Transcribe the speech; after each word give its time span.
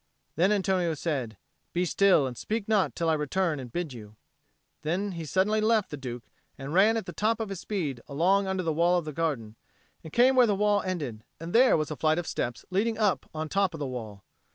Then 0.35 0.51
Antonio 0.51 0.95
said, 0.95 1.37
"Be 1.73 1.85
still 1.85 2.25
and 2.25 2.35
speak 2.35 2.67
not 2.67 2.95
till 2.95 3.07
I 3.07 3.13
return 3.13 3.59
and 3.59 3.71
bid 3.71 3.93
you;" 3.93 4.15
and 4.83 5.13
he 5.13 5.25
suddenly 5.25 5.61
left 5.61 5.91
the 5.91 5.95
Duke 5.95 6.23
and 6.57 6.73
ran 6.73 6.97
at 6.97 7.05
the 7.05 7.13
top 7.13 7.39
of 7.39 7.49
his 7.49 7.59
speed 7.59 8.01
along 8.07 8.47
under 8.47 8.63
the 8.63 8.73
wall 8.73 8.97
of 8.97 9.05
the 9.05 9.13
garden, 9.13 9.57
and 10.03 10.11
came 10.11 10.35
where 10.35 10.47
the 10.47 10.55
wall 10.55 10.81
ended; 10.81 11.23
and 11.39 11.53
there 11.53 11.77
was 11.77 11.91
a 11.91 11.95
flight 11.95 12.17
of 12.17 12.25
steps 12.25 12.65
leading 12.71 12.97
up 12.97 13.29
on 13.31 13.47
to 13.47 13.49
the 13.49 13.53
top 13.53 13.73
of 13.75 13.79
the 13.79 13.85
wall. 13.85 14.23